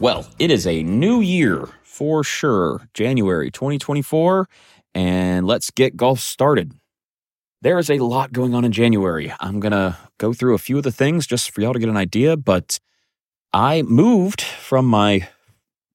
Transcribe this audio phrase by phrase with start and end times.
[0.00, 4.48] Well, it is a new year for sure, January 2024,
[4.94, 6.72] and let's get golf started.
[7.62, 9.32] There is a lot going on in January.
[9.40, 11.88] I'm going to go through a few of the things just for y'all to get
[11.88, 12.78] an idea, but
[13.52, 15.28] I moved from my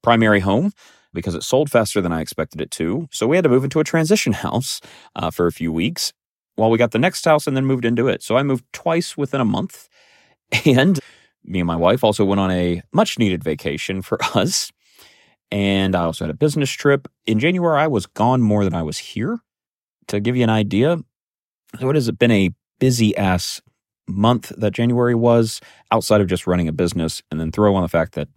[0.02, 0.74] primary home
[1.14, 3.08] because it sold faster than I expected it to.
[3.12, 4.82] So we had to move into a transition house
[5.16, 6.12] uh, for a few weeks
[6.56, 8.22] while we got the next house and then moved into it.
[8.22, 9.88] So I moved twice within a month.
[10.66, 11.00] And
[11.44, 14.72] me and my wife also went on a much needed vacation for us.
[15.52, 17.08] And I also had a business trip.
[17.26, 19.40] In January, I was gone more than I was here.
[20.08, 20.98] To give you an idea,
[21.80, 23.62] so it has been a busy ass
[24.06, 25.62] month that January was
[25.92, 27.22] outside of just running a business.
[27.32, 28.28] And then throw on the fact that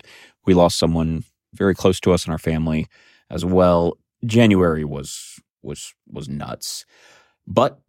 [0.45, 2.87] we lost someone very close to us in our family
[3.31, 3.99] as well.
[4.25, 6.85] January was was was nuts.
[7.47, 7.81] But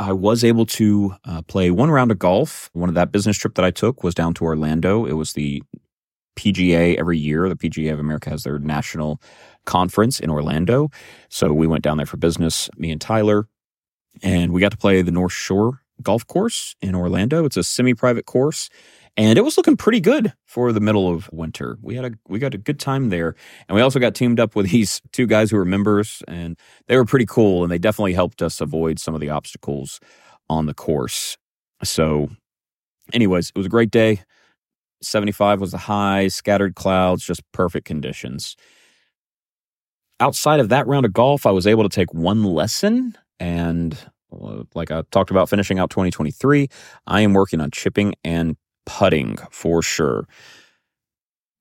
[0.00, 2.70] I was able to uh, play one round of golf.
[2.72, 5.04] One of that business trip that I took was down to Orlando.
[5.04, 5.62] It was the
[6.36, 7.50] PGA every year.
[7.50, 9.20] The PGA of America has their national
[9.66, 10.88] conference in Orlando.
[11.28, 13.46] So we went down there for business, me and Tyler,
[14.22, 17.44] and we got to play the North Shore Golf Course in Orlando.
[17.44, 18.70] It's a semi private course
[19.16, 21.78] and it was looking pretty good for the middle of winter.
[21.82, 23.34] We had a we got a good time there,
[23.68, 26.96] and we also got teamed up with these two guys who were members, and they
[26.96, 30.00] were pretty cool, and they definitely helped us avoid some of the obstacles
[30.48, 31.36] on the course.
[31.82, 32.30] So,
[33.12, 34.22] anyways, it was a great day.
[35.02, 38.54] 75 was the high, scattered clouds, just perfect conditions.
[40.18, 43.96] Outside of that round of golf, I was able to take one lesson and
[44.32, 46.68] uh, like I talked about finishing out 2023,
[47.06, 48.56] I am working on chipping and
[48.98, 50.26] putting for sure.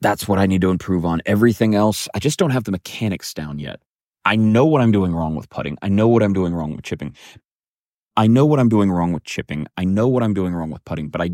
[0.02, 1.22] That's what I need to improve on.
[1.26, 3.82] Everything else, I just don't have the mechanics down yet.
[4.26, 5.78] I know what I'm doing wrong with putting.
[5.82, 7.16] I know what I'm doing wrong with chipping.
[8.18, 9.68] I know what I'm doing wrong with chipping.
[9.78, 11.32] I know what I'm doing wrong with putting, but I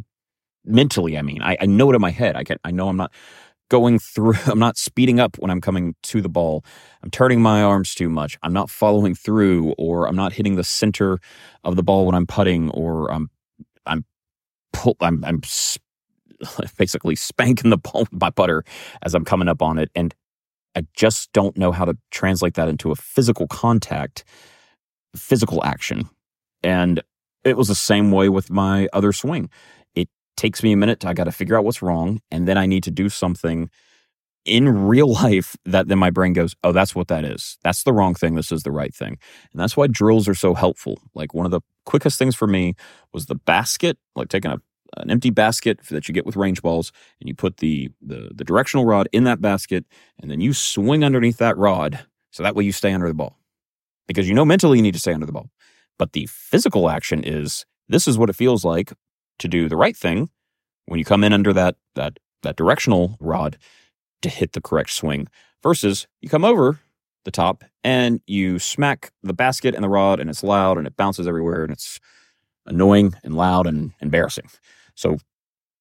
[0.65, 2.35] mentally, I mean, I, I know it in my head.
[2.35, 3.13] I can I know I'm not
[3.69, 6.65] going through I'm not speeding up when I'm coming to the ball.
[7.03, 8.37] I'm turning my arms too much.
[8.43, 11.19] I'm not following through or I'm not hitting the center
[11.63, 13.29] of the ball when I'm putting or I'm
[13.85, 14.05] I'm
[14.73, 15.41] pull, I'm, I'm
[16.77, 18.63] basically spanking the ball with my putter
[19.01, 19.89] as I'm coming up on it.
[19.95, 20.13] And
[20.75, 24.25] I just don't know how to translate that into a physical contact,
[25.15, 26.09] physical action.
[26.63, 27.01] And
[27.43, 29.49] it was the same way with my other swing.
[29.93, 30.99] It takes me a minute.
[31.01, 32.21] To, I got to figure out what's wrong.
[32.31, 33.69] And then I need to do something
[34.45, 37.57] in real life that then my brain goes, oh, that's what that is.
[37.63, 38.35] That's the wrong thing.
[38.35, 39.17] This is the right thing.
[39.51, 40.99] And that's why drills are so helpful.
[41.13, 42.75] Like one of the quickest things for me
[43.13, 44.59] was the basket, like taking a
[44.97, 48.43] an empty basket that you get with range balls, and you put the, the the
[48.43, 49.85] directional rod in that basket,
[50.21, 53.37] and then you swing underneath that rod, so that way you stay under the ball,
[54.07, 55.49] because you know mentally you need to stay under the ball,
[55.97, 58.93] but the physical action is this is what it feels like
[59.39, 60.29] to do the right thing
[60.85, 63.57] when you come in under that that that directional rod
[64.21, 65.27] to hit the correct swing
[65.61, 66.79] versus you come over
[67.25, 70.95] the top and you smack the basket and the rod and it's loud and it
[70.95, 71.99] bounces everywhere and it's
[72.65, 74.49] annoying and loud and embarrassing.
[74.95, 75.17] So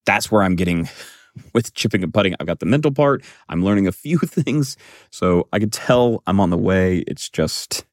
[0.07, 0.89] that's where I'm getting
[1.55, 2.35] with chipping and putting.
[2.39, 3.25] I've got the mental part.
[3.49, 4.77] I'm learning a few things.
[5.11, 6.99] So I can tell I'm on the way.
[7.07, 7.85] It's just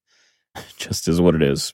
[0.77, 1.73] just is what it is.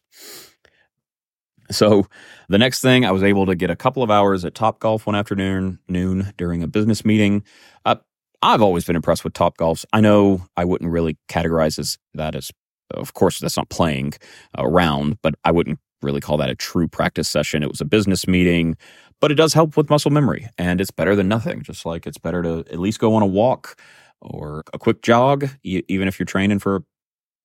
[1.69, 2.07] So
[2.47, 5.05] the next thing, I was able to get a couple of hours at Top Golf
[5.05, 7.43] one afternoon noon during a business meeting.
[7.83, 7.95] Uh,
[8.41, 9.83] I've always been impressed with Top Golfs.
[9.91, 12.51] I know I wouldn't really categorize as that as,
[12.91, 14.13] of course, that's not playing
[14.57, 17.63] around, but I wouldn't really call that a true practice session.
[17.63, 18.75] It was a business meeting,
[19.19, 21.63] but it does help with muscle memory, and it's better than nothing.
[21.63, 23.79] Just like it's better to at least go on a walk
[24.21, 26.81] or a quick jog, even if you're training for a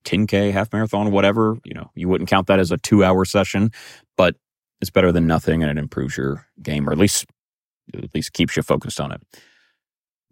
[0.05, 3.71] 10k half marathon whatever you know you wouldn't count that as a two hour session
[4.17, 4.35] but
[4.81, 7.27] it's better than nothing and it improves your game or at least
[7.95, 9.23] at least keeps you focused on it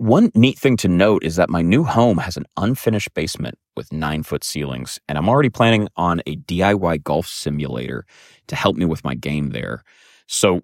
[0.00, 3.93] one neat thing to note is that my new home has an unfinished basement with
[3.93, 8.06] nine foot ceilings, and I'm already planning on a DIY golf simulator
[8.49, 9.82] to help me with my game there.
[10.26, 10.62] So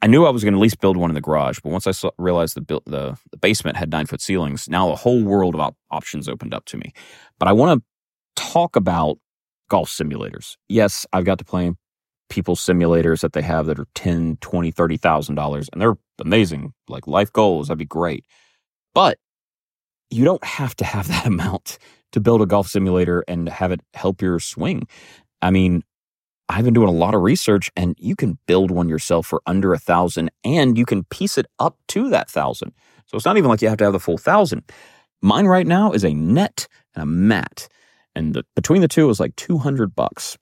[0.00, 1.88] I knew I was going to at least build one in the garage, but once
[1.88, 5.56] I saw, realized the, the, the basement had nine foot ceilings, now a whole world
[5.56, 6.92] of op- options opened up to me.
[7.40, 9.18] But I want to talk about
[9.68, 10.56] golf simulators.
[10.68, 11.72] Yes, I've got to play
[12.28, 16.72] people simulators that they have that are 10, 20, 30,000 dollars and they're amazing.
[16.88, 18.24] Like life goals, that'd be great.
[19.00, 19.16] But
[20.10, 21.78] you don't have to have that amount
[22.12, 24.86] to build a golf simulator and have it help your swing.
[25.40, 25.84] I mean,
[26.50, 29.72] I've been doing a lot of research and you can build one yourself for under
[29.72, 32.72] a thousand and you can piece it up to that thousand.
[33.06, 34.64] So it's not even like you have to have the full thousand.
[35.22, 37.68] Mine right now is a net and a mat.
[38.14, 40.36] And the, between the two, it was like 200 bucks.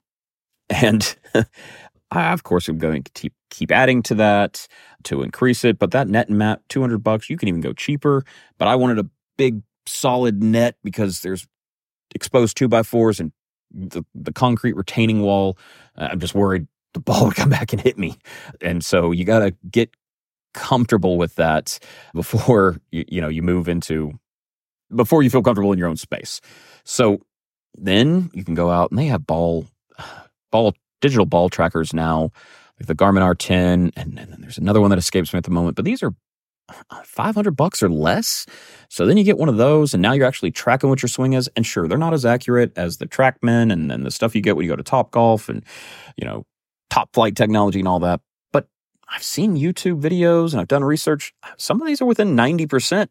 [0.69, 1.17] And
[2.11, 4.67] I, of course, I'm going to keep, keep adding to that
[5.05, 5.79] to increase it.
[5.79, 8.25] But that net and mat, 200 bucks, you can even go cheaper.
[8.59, 9.07] But I wanted a
[9.37, 11.47] big, solid net because there's
[12.15, 13.33] exposed two by fours and
[13.71, 15.59] the, the concrete retaining wall.
[15.97, 18.17] Uh, I'm just worried the ball would come back and hit me.
[18.61, 19.91] And so you got to get
[20.55, 21.79] comfortable with that
[22.15, 24.19] before you, you know you move into
[24.95, 26.41] before you feel comfortable in your own space.
[26.85, 27.21] So
[27.77, 29.67] then you can go out and they have ball
[30.51, 32.31] ball digital ball trackers now,
[32.79, 35.77] like the Garmin R10, and, and there's another one that escapes me at the moment.
[35.77, 36.15] But these are
[36.91, 38.47] uh, 500 bucks or less.
[38.89, 41.33] So then you get one of those, and now you're actually tracking what your swing
[41.33, 41.49] is.
[41.57, 44.57] And sure, they're not as accurate as the TrackMan and then the stuff you get
[44.57, 45.65] when you go to Top Golf and
[46.17, 46.45] you know
[46.91, 48.21] top flight technology and all that.
[48.53, 48.67] But
[49.09, 51.33] I've seen YouTube videos and I've done research.
[51.43, 53.09] Uh, some of these are within 90%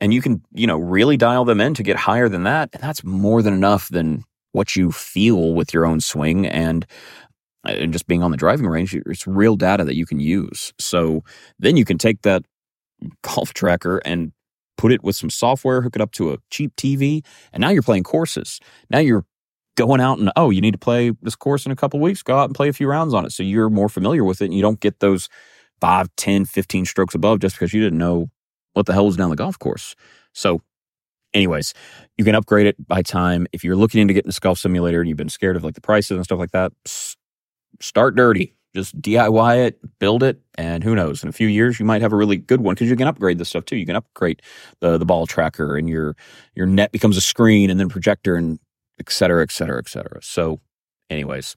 [0.00, 2.82] and you can you know really dial them in to get higher than that and
[2.82, 4.24] that's more than enough than
[4.54, 6.86] what you feel with your own swing and
[7.66, 10.72] uh, and just being on the driving range it's real data that you can use.
[10.78, 11.22] So
[11.58, 12.44] then you can take that
[13.22, 14.32] golf tracker and
[14.76, 17.82] put it with some software hook it up to a cheap tv and now you're
[17.82, 18.60] playing courses.
[18.90, 19.24] Now you're
[19.76, 22.38] going out and oh you need to play this course in a couple weeks go
[22.38, 23.32] out and play a few rounds on it.
[23.32, 25.28] So you're more familiar with it and you don't get those
[25.80, 28.30] 5 10 15 strokes above just because you didn't know
[28.74, 29.96] what the hell was down the golf course.
[30.32, 30.60] So,
[31.34, 31.74] anyways,
[32.16, 33.46] you can upgrade it by time.
[33.52, 35.80] If you're looking into getting this golf simulator and you've been scared of like the
[35.80, 36.72] prices and stuff like that,
[37.80, 38.54] start dirty.
[38.74, 41.22] Just DIY it, build it, and who knows?
[41.22, 43.38] In a few years, you might have a really good one because you can upgrade
[43.38, 43.76] this stuff too.
[43.76, 44.42] You can upgrade
[44.80, 46.16] the the ball tracker, and your
[46.56, 48.58] your net becomes a screen, and then projector, and
[48.98, 50.18] et cetera, et cetera, et cetera.
[50.22, 50.60] So,
[51.08, 51.54] anyways,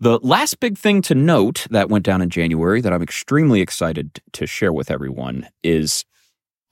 [0.00, 4.20] the last big thing to note that went down in January that I'm extremely excited
[4.32, 6.04] to share with everyone is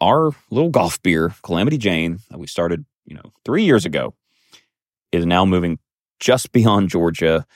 [0.02, 4.14] our little golf beer, Calamity Jane, that we started, you know, three years ago,
[5.12, 5.78] is now moving
[6.19, 7.46] just beyond Georgia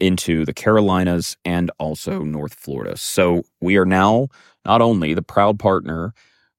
[0.00, 2.96] into the Carolinas and also North Florida.
[2.96, 4.28] So we are now
[4.64, 6.14] not only the proud partner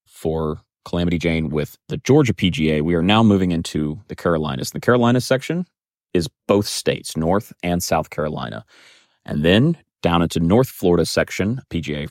[0.06, 4.72] for Calamity Jane with the Georgia PGA, we are now moving into the Carolinas.
[4.72, 5.66] The Carolinas section
[6.14, 8.64] is both states, North and South Carolina.
[9.26, 12.08] And then down into North Florida section, PGA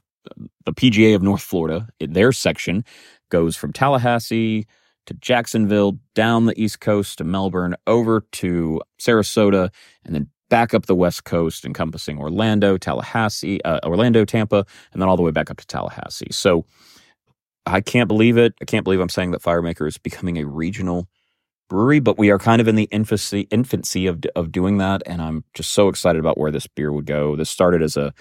[0.65, 2.85] the PGA of North Florida, their section
[3.31, 4.67] goes from Tallahassee
[5.07, 9.71] to Jacksonville, down the East Coast to Melbourne, over to Sarasota,
[10.05, 15.09] and then back up the West Coast, encompassing Orlando, Tallahassee, uh, Orlando, Tampa, and then
[15.09, 16.29] all the way back up to Tallahassee.
[16.31, 16.67] So
[17.67, 18.55] I can't believe it.
[18.61, 21.09] I can't believe I'm saying that Firemaker is becoming a regional
[21.73, 25.23] brewery, but we are kind of in the infancy infancy of of doing that, and
[25.23, 27.35] I'm just so excited about where this beer would go.
[27.35, 28.13] This started as a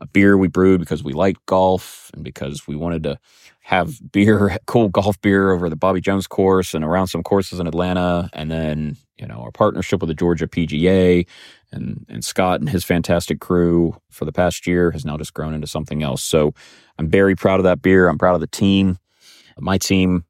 [0.00, 3.18] a beer we brewed because we liked golf and because we wanted to
[3.62, 7.66] have beer, cool golf beer over the Bobby Jones course and around some courses in
[7.66, 8.28] Atlanta.
[8.32, 11.26] And then, you know, our partnership with the Georgia PGA
[11.72, 15.54] and, and Scott and his fantastic crew for the past year has now just grown
[15.54, 16.22] into something else.
[16.22, 16.54] So
[16.98, 18.08] I'm very proud of that beer.
[18.08, 18.98] I'm proud of the team,
[19.58, 20.24] my team,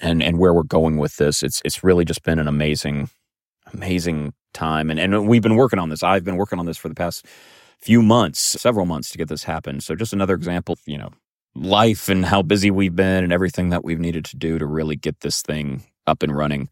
[0.00, 1.42] and, and where we're going with this.
[1.42, 3.10] It's, it's really just been an amazing,
[3.72, 4.90] amazing time.
[4.90, 6.02] And, and we've been working on this.
[6.02, 7.26] I've been working on this for the past
[7.78, 9.80] few months, several months to get this happen.
[9.80, 11.10] So just another example, you know,
[11.54, 14.96] life and how busy we've been and everything that we've needed to do to really
[14.96, 16.68] get this thing up and running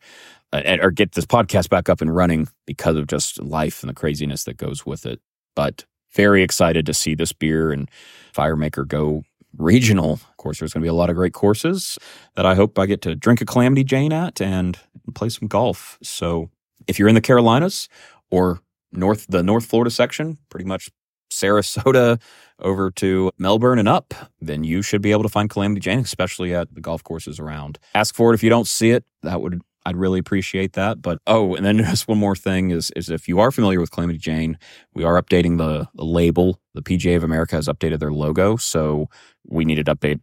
[0.52, 3.94] uh, or get this podcast back up and running because of just life and the
[3.94, 5.20] craziness that goes with it.
[5.56, 7.90] But very excited to see this beer and
[8.34, 9.24] Firemaker go
[9.56, 10.14] regional.
[10.14, 11.98] Of course, there's going to be a lot of great courses
[12.36, 14.78] that I hope I get to drink a Calamity Jane at and
[15.14, 15.98] play some golf.
[16.02, 16.50] So
[16.86, 17.88] if you're in the Carolinas
[18.30, 18.60] or
[18.92, 20.90] north the North Florida section, pretty much
[21.30, 22.20] Sarasota
[22.60, 26.54] over to Melbourne and up, then you should be able to find Calamity Jane, especially
[26.54, 27.78] at the golf courses around.
[27.94, 29.04] Ask for it if you don't see it.
[29.22, 31.02] That would I'd really appreciate that.
[31.02, 33.90] But oh, and then just one more thing is is if you are familiar with
[33.90, 34.58] Calamity Jane,
[34.94, 36.60] we are updating the, the label.
[36.74, 39.08] The PGA of America has updated their logo, so
[39.46, 40.20] we needed to update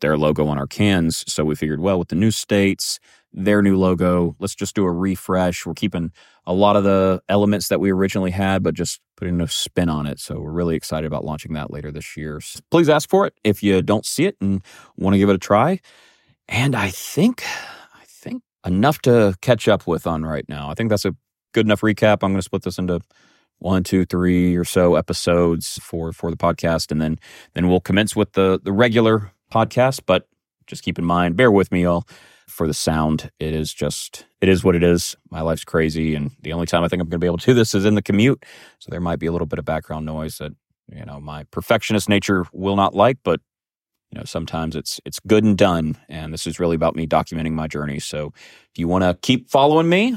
[0.00, 1.24] their logo on our cans.
[1.26, 3.00] So we figured, well, with the new states,
[3.32, 4.36] their new logo.
[4.38, 5.66] Let's just do a refresh.
[5.66, 6.10] We're keeping
[6.46, 10.06] a lot of the elements that we originally had, but just putting a spin on
[10.06, 10.18] it.
[10.20, 12.40] So we're really excited about launching that later this year.
[12.40, 14.62] So please ask for it if you don't see it and
[14.96, 15.80] want to give it a try.
[16.48, 17.75] And I think, I think
[18.66, 20.70] enough to catch up with on right now.
[20.70, 21.14] I think that's a
[21.52, 22.18] good enough recap.
[22.22, 23.00] I'm going to split this into
[23.58, 27.18] one, two, three or so episodes for for the podcast, and then
[27.54, 30.00] then we'll commence with the the regular podcast.
[30.06, 30.28] But
[30.66, 32.06] just keep in mind, bear with me, y'all
[32.46, 33.30] for the sound.
[33.38, 35.16] It is just, it is what it is.
[35.30, 36.14] My life's crazy.
[36.14, 37.84] And the only time I think I'm going to be able to do this is
[37.84, 38.44] in the commute.
[38.78, 40.52] So there might be a little bit of background noise that,
[40.88, 43.40] you know, my perfectionist nature will not like, but
[44.10, 47.52] you know sometimes it's it's good and done and this is really about me documenting
[47.52, 50.16] my journey so if you want to keep following me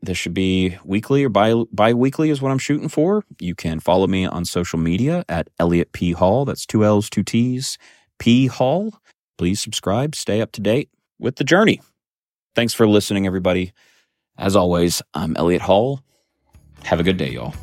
[0.00, 3.24] this should be weekly or bi bi weekly is what I'm shooting for.
[3.40, 6.44] You can follow me on social media at Elliott P Hall.
[6.44, 7.78] That's two L's, two T's,
[8.18, 8.94] P Hall.
[9.38, 10.14] Please subscribe.
[10.14, 11.80] Stay up to date with the journey.
[12.54, 13.72] Thanks for listening, everybody.
[14.36, 16.00] As always, I'm Elliott Hall.
[16.84, 17.54] Have a good day, y'all.